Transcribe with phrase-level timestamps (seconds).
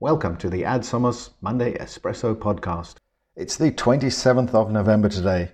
[0.00, 2.96] Welcome to the Ad Summers Monday Espresso podcast.
[3.36, 5.52] It's the 27th of November today.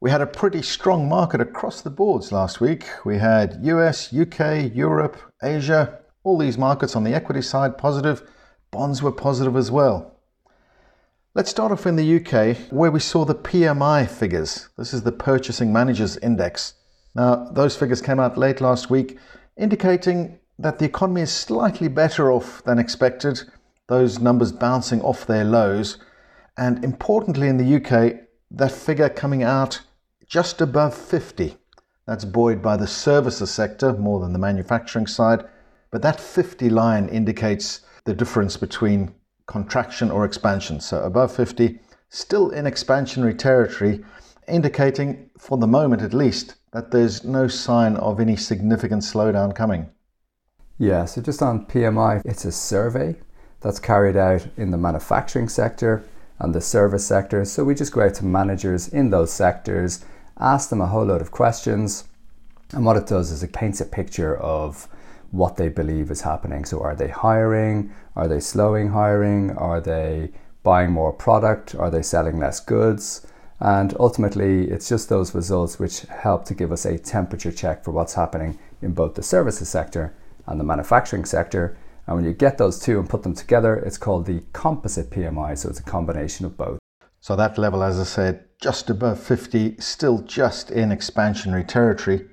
[0.00, 2.86] We had a pretty strong market across the boards last week.
[3.04, 8.22] We had US, UK, Europe, Asia, all these markets on the equity side positive.
[8.70, 10.16] Bonds were positive as well.
[11.34, 14.70] Let's start off in the UK where we saw the PMI figures.
[14.78, 16.74] This is the Purchasing Managers Index.
[17.14, 19.18] Now, those figures came out late last week,
[19.58, 23.42] indicating that the economy is slightly better off than expected
[23.92, 25.98] those numbers bouncing off their lows.
[26.56, 29.82] And importantly, in the UK, that figure coming out
[30.26, 31.58] just above 50.
[32.06, 35.44] That's buoyed by the services sector more than the manufacturing side.
[35.90, 39.14] But that 50 line indicates the difference between
[39.46, 40.80] contraction or expansion.
[40.80, 41.78] So above 50,
[42.08, 44.02] still in expansionary territory,
[44.48, 49.90] indicating, for the moment at least, that there's no sign of any significant slowdown coming.
[50.78, 53.16] Yeah, so just on PMI, it's a survey
[53.62, 56.04] that's carried out in the manufacturing sector
[56.38, 57.44] and the service sector.
[57.44, 60.04] So we just go out to managers in those sectors,
[60.38, 62.04] ask them a whole load of questions,
[62.72, 64.88] and what it does is it paints a picture of
[65.30, 66.64] what they believe is happening.
[66.64, 67.92] So are they hiring?
[68.16, 69.50] Are they slowing hiring?
[69.52, 70.30] Are they
[70.62, 71.74] buying more product?
[71.74, 73.26] Are they selling less goods?
[73.60, 77.92] And ultimately, it's just those results which help to give us a temperature check for
[77.92, 80.12] what's happening in both the services sector
[80.46, 83.98] and the manufacturing sector and when you get those two and put them together, it's
[83.98, 85.56] called the composite PMI.
[85.56, 86.78] So it's a combination of both.
[87.20, 92.26] So that level, as I said, just above 50, still just in expansionary territory.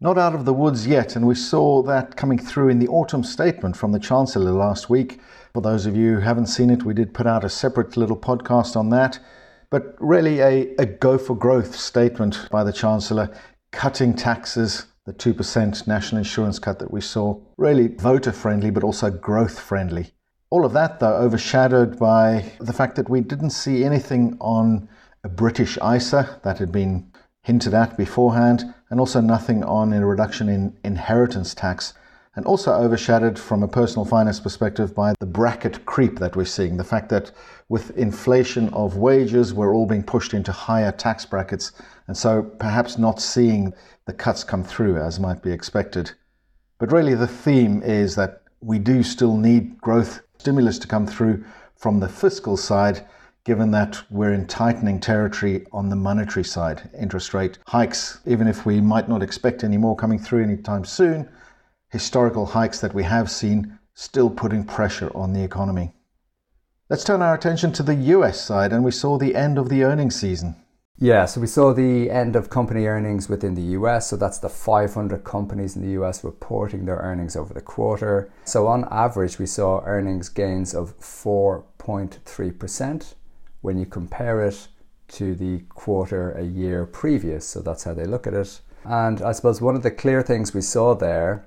[0.00, 3.24] Not out of the woods yet, and we saw that coming through in the autumn
[3.24, 5.20] statement from the Chancellor last week.
[5.52, 8.16] For those of you who haven't seen it, we did put out a separate little
[8.16, 9.18] podcast on that.
[9.68, 13.36] But really, a, a go for growth statement by the Chancellor,
[13.72, 19.10] cutting taxes, the 2% national insurance cut that we saw, really voter friendly, but also
[19.10, 20.12] growth friendly.
[20.50, 24.88] All of that, though, overshadowed by the fact that we didn't see anything on
[25.24, 27.10] a British ISA that had been
[27.42, 31.92] hinted at beforehand, and also nothing on a reduction in inheritance tax,
[32.36, 36.76] and also overshadowed from a personal finance perspective by the bracket creep that we're seeing.
[36.76, 37.32] The fact that
[37.68, 41.72] with inflation of wages, we're all being pushed into higher tax brackets,
[42.06, 43.74] and so perhaps not seeing
[44.06, 46.12] the cuts come through as might be expected.
[46.78, 51.44] But really, the theme is that we do still need growth stimulus to come through
[51.76, 53.06] from the fiscal side,
[53.44, 56.90] given that we're in tightening territory on the monetary side.
[56.98, 61.28] Interest rate hikes, even if we might not expect any more coming through anytime soon,
[61.90, 65.92] historical hikes that we have seen still putting pressure on the economy.
[66.88, 69.84] Let's turn our attention to the US side, and we saw the end of the
[69.84, 70.56] earnings season.
[71.02, 74.10] Yeah, so we saw the end of company earnings within the US.
[74.10, 78.30] So that's the 500 companies in the US reporting their earnings over the quarter.
[78.44, 83.14] So on average, we saw earnings gains of 4.3%
[83.62, 84.68] when you compare it
[85.08, 87.46] to the quarter a year previous.
[87.46, 88.60] So that's how they look at it.
[88.84, 91.46] And I suppose one of the clear things we saw there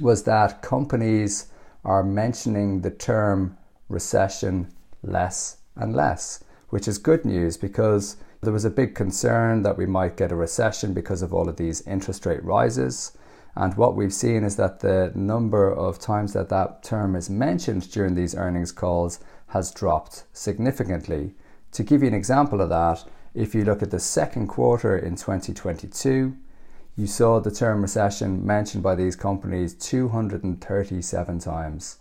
[0.00, 1.46] was that companies
[1.84, 3.56] are mentioning the term
[3.88, 4.68] recession
[5.02, 9.86] less and less, which is good news because there was a big concern that we
[9.86, 13.12] might get a recession because of all of these interest rate rises.
[13.56, 17.90] And what we've seen is that the number of times that that term is mentioned
[17.90, 21.34] during these earnings calls has dropped significantly.
[21.72, 23.04] To give you an example of that,
[23.34, 26.36] if you look at the second quarter in 2022,
[26.98, 31.98] you saw the term recession mentioned by these companies 237 times.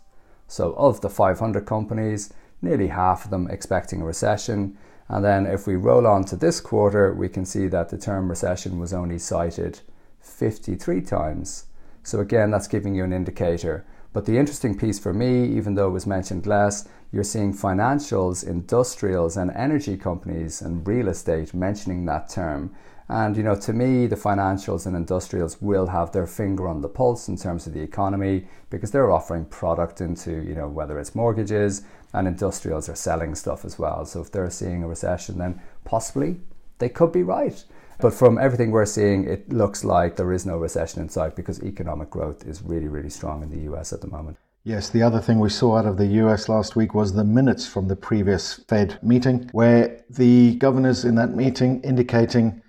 [0.48, 4.76] So, of the 500 companies, nearly half of them expecting a recession,
[5.08, 8.28] and then if we roll on to this quarter, we can see that the term
[8.28, 9.82] recession was only cited
[10.20, 11.66] 53 times.
[12.02, 13.86] So again, that's giving you an indicator.
[14.14, 18.46] But the interesting piece for me, even though it was mentioned less, you're seeing financials,
[18.46, 22.74] industrials, and energy companies and real estate mentioning that term.
[23.10, 26.90] And you know, to me, the financials and industrials will have their finger on the
[26.90, 31.16] pulse in terms of the economy because they're offering product into, you know, whether it's
[31.16, 34.06] mortgages, and industrials are selling stuff as well.
[34.06, 36.40] So if they're seeing a recession, then possibly
[36.80, 37.64] they could be right.
[38.00, 41.64] But from everything we're seeing, it looks like there is no recession in sight because
[41.64, 44.38] economic growth is really, really strong in the US at the moment.
[44.64, 47.66] Yes, the other thing we saw out of the US last week was the minutes
[47.66, 52.62] from the previous Fed meeting, where the governors in that meeting indicating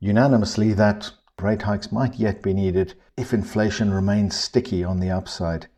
[0.00, 5.68] unanimously that rate hikes might yet be needed if inflation remains sticky on the upside.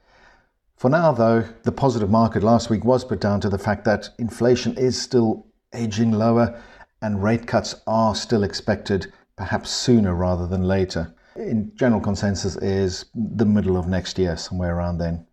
[0.76, 4.08] For now, though, the positive market last week was put down to the fact that
[4.18, 6.60] inflation is still edging lower
[7.02, 11.14] and rate cuts are still expected perhaps sooner rather than later.
[11.36, 15.26] In general consensus is the middle of next year, somewhere around then.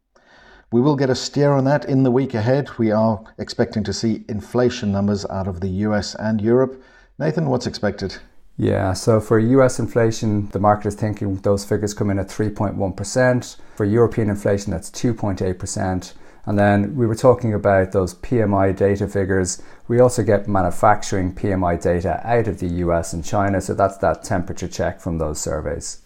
[0.70, 2.78] We will get a steer on that in the week ahead.
[2.78, 6.84] We are expecting to see inflation numbers out of the US and Europe.
[7.18, 8.18] Nathan, what's expected?
[8.58, 13.56] Yeah, so for US inflation, the market is thinking those figures come in at 3.1%.
[13.78, 16.14] For European inflation, that's 2.8%.
[16.46, 19.62] And then we were talking about those PMI data figures.
[19.88, 24.24] We also get manufacturing PMI data out of the US and China, so that's that
[24.24, 26.02] temperature check from those surveys.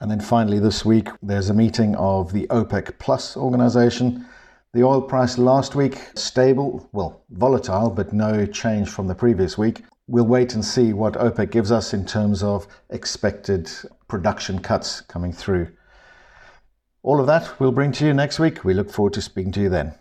[0.00, 4.26] And then finally, this week, there's a meeting of the OPEC Plus organization.
[4.74, 9.84] The oil price last week, stable, well, volatile, but no change from the previous week.
[10.06, 13.70] We'll wait and see what OPEC gives us in terms of expected
[14.06, 15.68] production cuts coming through.
[17.02, 18.64] All of that we'll bring to you next week.
[18.64, 19.94] We look forward to speaking to you then.